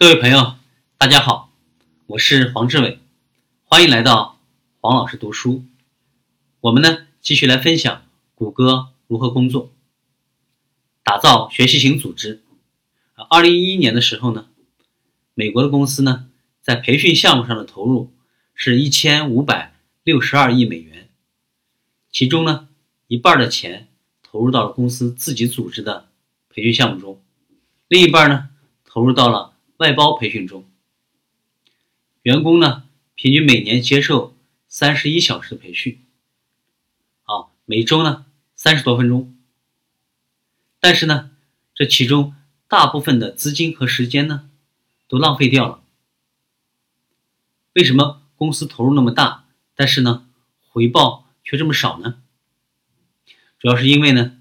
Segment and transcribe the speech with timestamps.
[0.00, 0.54] 各位朋友，
[0.96, 1.50] 大家好，
[2.06, 3.00] 我是黄志伟，
[3.64, 4.38] 欢迎来到
[4.80, 5.64] 黄老师读书。
[6.60, 8.04] 我们呢继续来分享
[8.36, 9.72] 谷歌如何工作，
[11.02, 12.44] 打造学习型组织。
[13.28, 14.46] 二零一一年的时候呢，
[15.34, 16.28] 美国的公司呢
[16.62, 18.12] 在培训项目上的投入
[18.54, 19.74] 是一千五百
[20.04, 21.08] 六十二亿美元，
[22.12, 22.68] 其中呢
[23.08, 23.88] 一半的钱
[24.22, 26.06] 投入到了公司自己组织的
[26.48, 27.20] 培训项目中，
[27.88, 28.50] 另一半呢
[28.84, 29.54] 投入到了。
[29.78, 30.68] 外包培训中，
[32.22, 32.82] 员工呢
[33.14, 34.36] 平均每年接受
[34.66, 36.04] 三十一小时的培训，
[37.22, 39.36] 啊，每周呢三十多分钟。
[40.80, 41.30] 但是呢，
[41.76, 42.34] 这其中
[42.66, 44.50] 大部分的资金和时间呢
[45.06, 45.80] 都浪费掉了。
[47.74, 49.44] 为什么公司投入那么大，
[49.76, 50.26] 但是呢
[50.70, 52.20] 回报却这么少呢？
[53.60, 54.40] 主要是因为呢，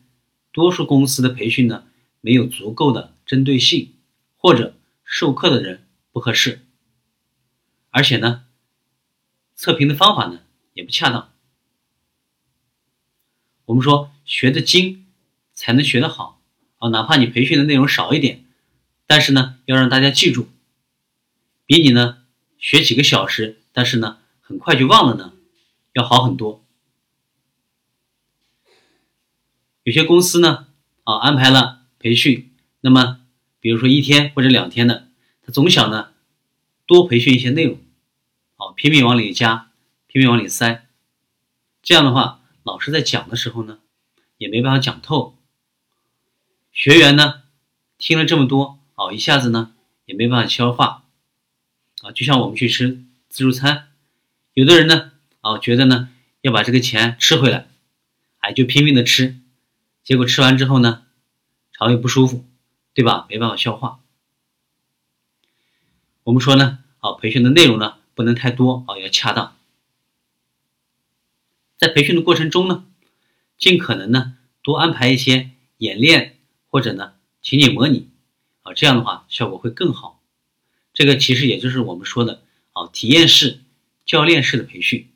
[0.51, 1.85] 多数公司的培训呢
[2.21, 3.93] 没有足够的针对性，
[4.35, 4.73] 或者。
[5.09, 6.67] 授课的人不合适，
[7.91, 8.45] 而且呢，
[9.55, 10.41] 测评的方法呢
[10.73, 11.31] 也不恰当。
[13.63, 15.07] 我们说学的精
[15.53, 16.41] 才能学得好
[16.79, 18.43] 啊，哪怕你培训的内容少一点，
[19.07, 20.49] 但是呢要让大家记住，
[21.65, 22.23] 比你呢
[22.59, 25.33] 学几个小时，但是呢很快就忘了呢
[25.93, 26.65] 要好很多。
[29.83, 30.67] 有些公司呢
[31.05, 33.21] 啊安排了培训，那么。
[33.59, 35.06] 比如说一天或者两天的，
[35.47, 36.11] 他总想呢
[36.85, 37.79] 多培训一些内容，
[38.57, 39.71] 好拼命往里加，
[40.05, 40.85] 拼命往里塞。
[41.81, 43.79] 这样的话，老师在讲的时候呢，
[44.37, 45.37] 也没办法讲透。
[46.73, 47.43] 学员呢
[47.97, 49.73] 听了这么多，哦，一下子呢
[50.05, 51.05] 也没办法消化。
[52.01, 53.87] 啊，就像我们去吃自助餐，
[54.53, 56.09] 有的人呢，啊，觉得呢
[56.41, 57.69] 要把这个钱吃回来，
[58.39, 59.39] 哎，就拼命的吃，
[60.03, 61.05] 结果吃完之后呢，
[61.71, 62.43] 肠胃不舒服。
[62.93, 63.27] 对吧？
[63.29, 63.99] 没办法消化。
[66.27, 69.55] 我们说呢，啊，培训的内容呢不能太多啊，要恰当。
[71.77, 72.85] 在培训的过程中呢，
[73.57, 76.37] 尽可能呢多安排一些演练
[76.67, 78.09] 或者呢情景模拟
[78.63, 80.21] 啊，这样的话效果会更好。
[80.93, 83.61] 这个其实也就是我们说的啊体验式、
[84.05, 85.09] 教练式的培训，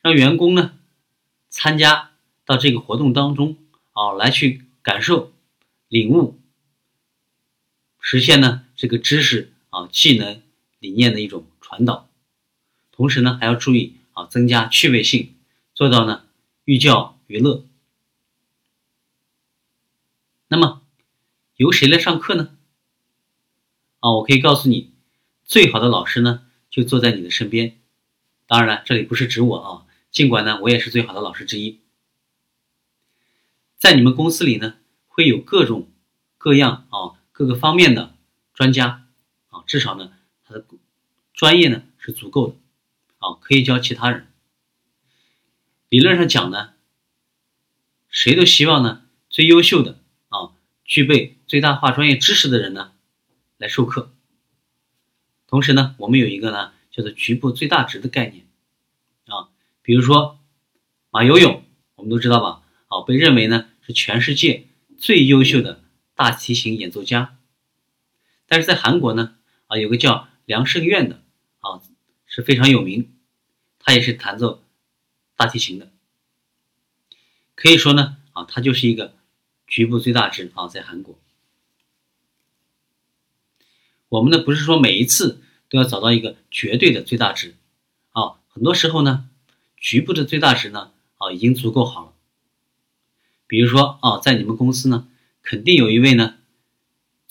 [0.00, 0.78] 让员工呢
[1.48, 2.12] 参加
[2.44, 3.56] 到这个活动当中
[3.94, 5.32] 啊来去感受。
[5.88, 6.40] 领悟，
[8.00, 10.42] 实现呢这个知识啊技能
[10.78, 12.08] 理念的一种传导，
[12.92, 15.34] 同时呢还要注意啊增加趣味性，
[15.74, 16.24] 做到呢
[16.64, 17.64] 寓教于乐。
[20.48, 20.82] 那么
[21.56, 22.56] 由谁来上课呢？
[24.00, 24.92] 啊，我可以告诉你，
[25.44, 27.78] 最好的老师呢就坐在你的身边。
[28.46, 31.80] 当然了，这里不是指我啊，尽管呢我也是最好的老师之一，
[33.76, 34.76] 在你们公司里呢。
[35.16, 35.88] 会有各种
[36.38, 38.13] 各样啊各个方面的
[38.54, 39.06] 专家
[39.48, 40.12] 啊，至少呢
[40.44, 40.64] 他的
[41.32, 42.56] 专业呢是足够的
[43.18, 44.28] 啊，可以教其他人。
[45.88, 46.74] 理论上讲呢，
[48.08, 50.54] 谁都希望呢最优秀的啊，
[50.84, 52.92] 具备最大化专业知识的人呢
[53.58, 54.14] 来授课。
[55.46, 58.46] 同时呢，我们有一个呢叫做局部最大值的概念
[59.26, 59.50] 啊，
[59.82, 60.38] 比如说
[61.10, 61.64] 马游泳，
[61.96, 62.62] 我们都知道吧？
[62.86, 64.68] 啊，被认为呢是全世界。
[64.96, 65.82] 最优秀的
[66.14, 67.36] 大提琴演奏家，
[68.54, 69.34] 但是在韩国呢，
[69.66, 71.20] 啊，有个叫梁胜院的
[71.58, 71.82] 啊，
[72.24, 73.12] 是非常有名，
[73.80, 74.62] 他也是弹奏
[75.34, 75.90] 大提琴的，
[77.56, 79.16] 可以说呢，啊，他就是一个
[79.66, 81.18] 局部最大值啊，在韩国。
[84.08, 87.56] 我们呢，不是说每一次都要找到一个绝对的最大值，
[88.12, 89.28] 啊，很多时候呢，
[89.76, 92.12] 局部的最大值呢，啊，已经足够好了。
[93.48, 95.08] 比如说啊，在你们公司呢，
[95.42, 96.36] 肯定有一位呢，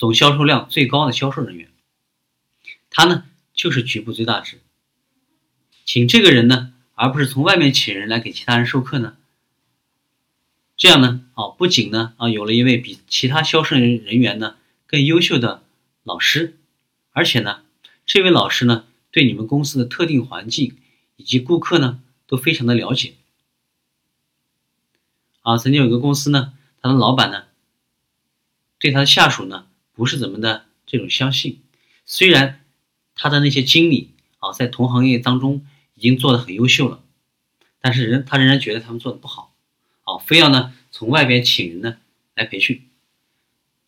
[0.04, 1.72] 总销售量最高的销售人员，
[2.90, 4.60] 他呢就是局部最大值。
[5.86, 9.16] 请这个人呢，而不是从外面请人来给其他人授课呢。
[10.76, 15.64] 这样呢，啊，不仅呢，啊，有了一位比其他销售人员呢更优秀的
[16.04, 16.58] 老师，
[17.14, 17.64] 而且呢，
[18.06, 20.76] 这位老师呢，对你们公司的特定环境
[21.16, 23.14] 以及顾客呢，都非常的了解。
[25.44, 26.52] 啊，曾经有个公司呢，
[26.82, 27.46] 他的老板呢，
[28.78, 31.62] 对他的下属呢，不是怎么的这种相信。
[32.06, 32.66] 虽然
[33.16, 37.04] 他的那些经理啊，在同行业当中已经做的很优秀了，
[37.80, 39.56] 但是人他仍然觉得他们做的不好，
[40.04, 41.98] 啊，非要呢从外边请人呢
[42.36, 42.90] 来培训。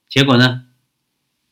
[0.08, 0.66] 结果呢，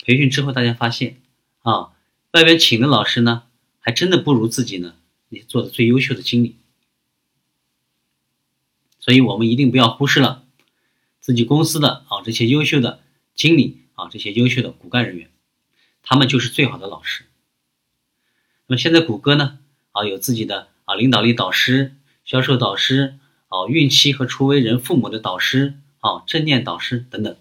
[0.05, 1.21] 培训之后大家发现，
[1.63, 1.91] 啊，
[2.31, 3.43] 外边请的老师呢，
[3.79, 4.95] 还真的不如自己呢
[5.29, 6.55] 那做的最优秀的经理。
[8.99, 10.45] 所以我们一定不要忽视了
[11.19, 13.03] 自己公司的啊这些优秀的
[13.35, 15.29] 经理啊这些优秀的骨干人员，
[16.01, 17.25] 他们就是最好的老师。
[18.67, 19.59] 那么现在谷歌呢，
[19.91, 23.19] 啊，有自己的啊领导力导师、销售导师、
[23.49, 27.37] 啊孕期和初为人父母的导师、啊正念导师等等，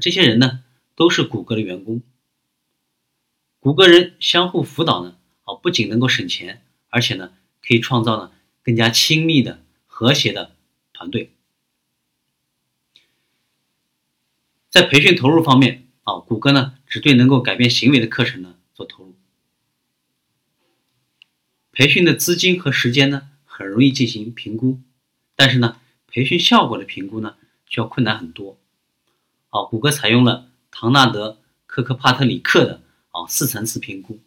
[0.00, 0.62] 这些人呢
[0.94, 2.02] 都是谷歌的员工。
[3.58, 7.32] 谷歌人相互辅导呢，啊不仅能够省钱，而且呢
[7.62, 8.32] 可以创造呢
[8.62, 10.54] 更加亲密的、和谐的
[10.92, 11.32] 团队。
[14.70, 19.16] 在培训投入方面，啊，谷歌呢只对能够改变行为的课程呢做投入。
[21.72, 24.80] 培训的资金和时间呢很容易进行评估，
[25.34, 27.34] 但是呢，培训效果的评估呢
[27.66, 28.58] 需要困难很多。
[29.48, 31.32] 啊，谷歌采用了唐纳德·
[31.66, 34.20] 科克帕特里克的啊四层次评估。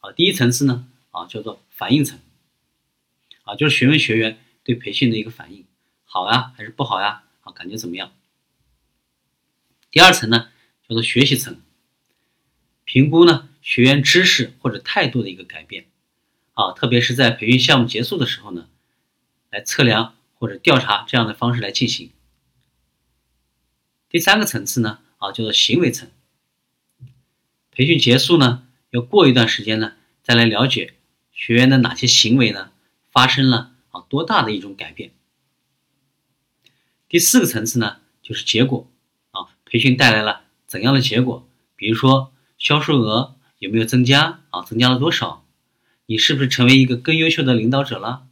[0.00, 2.18] 啊，第一层次呢啊叫做反应层，
[3.42, 5.66] 啊就是询问学员对培训的一个反应，
[6.04, 7.24] 好呀还是不好呀？
[7.42, 8.10] 啊，感觉怎么样？
[9.90, 10.50] 第二层呢，
[10.88, 11.60] 叫做学习层，
[12.84, 15.86] 评估呢学员知识或者态度的一个改变，
[16.52, 18.68] 啊，特别是在培训项目结束的时候呢，
[19.50, 22.10] 来测量或者调查这样的方式来进行。
[24.08, 26.10] 第三个层次呢，啊，叫做行为层，
[27.70, 30.94] 培训结束呢，要过一段时间呢，再来了解
[31.32, 32.70] 学员的哪些行为呢
[33.10, 35.12] 发生了啊多大的一种改变。
[37.08, 38.90] 第四个层次呢，就是结果。
[39.66, 41.46] 培训带来了怎样的结果？
[41.74, 44.62] 比如说销售额有没有增加啊？
[44.62, 45.44] 增加了多少？
[46.06, 48.28] 你是不是成为一个更优秀的领导者了？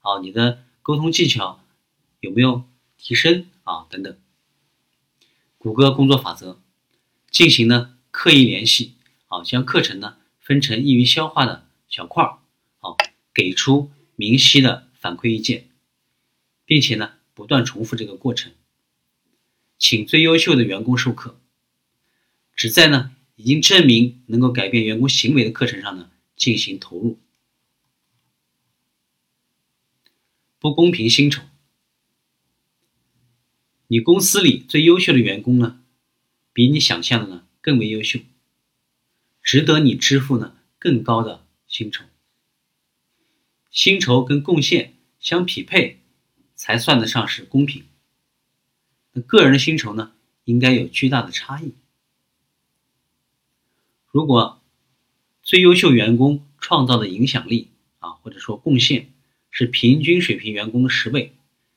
[0.00, 1.60] 啊，你的沟通技巧
[2.20, 2.64] 有没有
[2.96, 3.86] 提升啊？
[3.90, 4.16] 等等。
[5.58, 6.60] 谷歌工作法则，
[7.30, 8.94] 进行呢刻意联系
[9.26, 12.38] 啊，将课程呢分成易于消化的小块儿，
[12.78, 12.96] 好，
[13.34, 15.68] 给出明晰的反馈意见，
[16.64, 18.52] 并且呢不断重复这个过程。
[19.78, 21.40] 请最优秀的员工授课，
[22.54, 27.18] 只在呢已经证明能够改变员工行为的课程上呢进行投入。
[30.58, 31.42] 不公平薪酬，
[33.86, 35.80] 你公司里最优秀的员工呢，
[36.52, 38.20] 比你想象的呢更为优秀，
[39.42, 42.04] 值得你支付呢更高的薪酬。
[43.70, 46.00] 薪酬跟贡献相匹配，
[46.54, 47.84] 才算得上是公平。
[49.22, 50.12] 个人的薪酬呢，
[50.44, 51.72] 应该有巨大的差异。
[54.10, 54.60] 如果
[55.42, 57.68] 最优秀员工创造的影响力
[57.98, 59.12] 啊，或者说贡献
[59.50, 61.34] 是平均水平员工的十倍，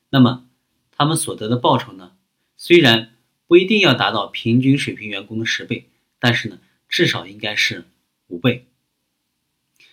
[0.08, 0.46] 那么
[0.90, 2.12] 他们所得的报酬呢，
[2.56, 3.14] 虽然
[3.46, 5.88] 不一定要达到平均水平员工的十倍，
[6.18, 6.58] 但是呢，
[6.88, 7.84] 至少应该是
[8.26, 8.66] 五倍。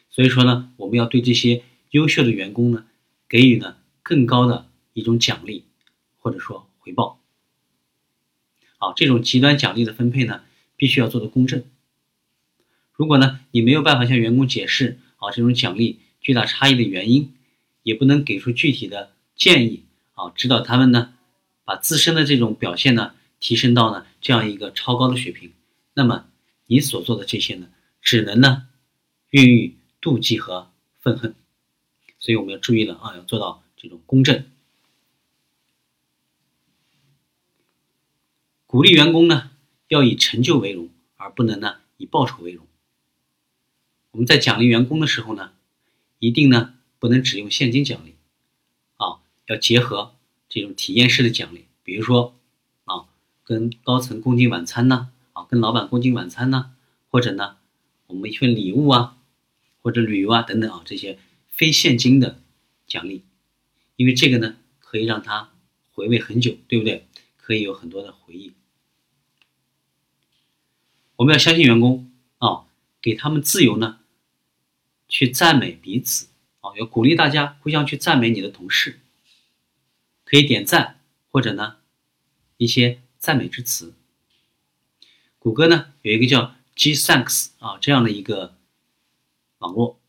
[0.10, 2.88] 所以说呢，我们要对这些优秀的员工呢，
[3.30, 5.66] 给予呢更高的一种奖励，
[6.18, 7.20] 或者说回报。
[8.78, 10.42] 啊，这种极端奖励的分配呢，
[10.76, 11.64] 必须要做的公正。
[12.94, 17.34] 如果呢，你没有办法向员工解释啊这种奖励巨大差异的原因，
[17.84, 19.84] 也不能给出具体的建议
[20.14, 21.14] 啊，指导他们呢，
[21.64, 25.52] 把自身的这种表现呢提升到呢这样一个超高的水平，
[25.94, 26.26] 那么
[26.66, 27.68] 你所做的这些呢，
[28.02, 28.68] 只能呢
[29.30, 31.36] 孕育妒忌和愤恨。
[32.20, 34.44] 所以我们要注意了啊，要做到这种公正。
[38.68, 39.52] 鼓励员工呢，
[39.88, 42.68] 要以成就为荣，而不能呢以报酬为荣。
[44.12, 45.54] 我们在奖励员工的时候呢，
[46.20, 48.16] 一定呢不能只用现金奖励，
[48.98, 50.16] 啊，要结合
[50.50, 52.38] 这种体验式的奖励，比如说
[52.84, 53.06] 啊，
[53.46, 56.74] 跟高层共进晚餐呢，啊，跟老板共进晚餐呢，
[57.10, 57.56] 或者呢，
[58.08, 59.18] 我们一份礼物啊，
[59.82, 62.42] 或者旅游啊等等啊，这些非现金的
[62.86, 63.24] 奖励，
[63.96, 65.54] 因为这个呢可以让他
[65.94, 67.08] 回味很久，对不对？
[67.38, 68.52] 可以有很多的回忆。
[71.18, 72.66] 我们要相信员工啊，
[73.02, 74.00] 给他们自由呢，
[75.10, 76.28] 去赞美彼此
[76.62, 79.00] 啊，要鼓励大家互相去赞美你的同事，
[80.24, 81.78] 可以点赞或者呢
[82.58, 83.94] 一些赞美之词。
[85.40, 88.56] 谷歌呢有一个叫 G Thanks 啊这样的一个
[89.58, 90.00] 网络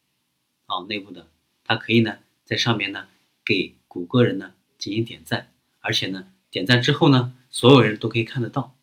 [0.66, 1.26] 啊内部的，
[1.64, 3.08] 它可以呢在上面呢
[3.44, 5.50] 给谷歌人呢进行点赞，
[5.80, 6.32] 而且呢。
[6.50, 8.74] 点赞之后呢，所有人都可以看得到，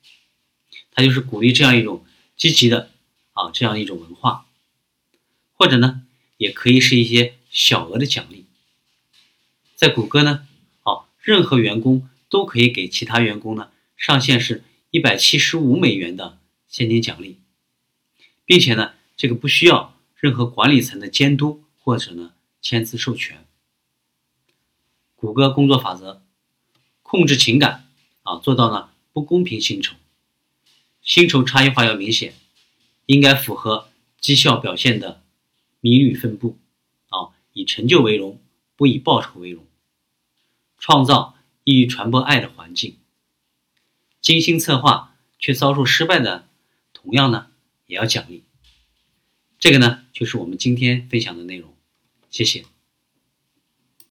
[0.91, 2.91] 他就是鼓励这样一种积极的
[3.33, 4.45] 啊这样一种文化，
[5.53, 6.05] 或者呢，
[6.37, 8.45] 也可以是一些小额的奖励。
[9.75, 10.47] 在谷歌呢，
[10.83, 17.37] 哦，任何员工都可以给其他员工呢上限是一百七十五美元的现金奖励，
[18.45, 23.45] 并且呢，这个不需要任何管理层的监督或者呢签字授权。
[25.15, 26.21] 谷歌工作法则。
[27.07, 27.87] 控制情感，
[28.23, 29.95] 啊，做到呢不公平薪酬，
[31.05, 32.33] 薪酬差异化要明显，
[33.05, 35.21] 应该符合绩效表现的
[35.79, 36.57] 米率分布，
[37.09, 38.41] 啊，以成就为荣，
[38.75, 39.63] 不以报酬为荣，
[40.79, 42.97] 创造易于传播爱的环境。
[44.19, 46.49] 精心策划却遭受失败的，
[46.91, 47.51] 同样呢
[47.85, 48.43] 也要奖励。
[49.59, 51.71] 这个呢就是我们今天分享的内容，
[52.31, 52.65] 谢谢。